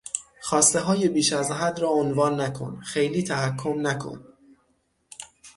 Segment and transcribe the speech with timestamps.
[0.41, 4.25] خواستههای بیش از حد را عنوان نکن!، خیلی تحکم نکن!